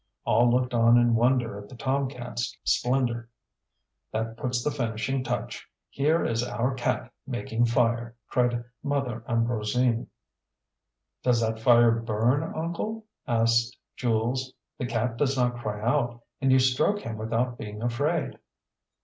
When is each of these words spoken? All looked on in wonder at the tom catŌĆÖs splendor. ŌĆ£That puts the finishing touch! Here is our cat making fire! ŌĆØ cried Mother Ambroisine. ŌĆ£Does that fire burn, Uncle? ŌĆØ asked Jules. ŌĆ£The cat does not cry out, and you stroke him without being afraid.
All 0.25 0.49
looked 0.51 0.73
on 0.73 0.97
in 0.97 1.13
wonder 1.13 1.59
at 1.59 1.69
the 1.69 1.75
tom 1.75 2.09
catŌĆÖs 2.09 2.57
splendor. 2.63 3.29
ŌĆ£That 4.15 4.35
puts 4.35 4.63
the 4.63 4.71
finishing 4.71 5.23
touch! 5.23 5.69
Here 5.91 6.25
is 6.25 6.41
our 6.43 6.73
cat 6.73 7.13
making 7.27 7.65
fire! 7.67 8.09
ŌĆØ 8.09 8.29
cried 8.29 8.63
Mother 8.81 9.23
Ambroisine. 9.29 10.07
ŌĆ£Does 11.23 11.41
that 11.41 11.59
fire 11.59 11.91
burn, 11.99 12.41
Uncle? 12.55 13.05
ŌĆØ 13.27 13.41
asked 13.43 13.77
Jules. 13.95 14.55
ŌĆ£The 14.81 14.89
cat 14.89 15.17
does 15.17 15.37
not 15.37 15.57
cry 15.59 15.79
out, 15.79 16.23
and 16.41 16.51
you 16.51 16.57
stroke 16.57 17.01
him 17.01 17.17
without 17.19 17.59
being 17.59 17.83
afraid. 17.83 18.39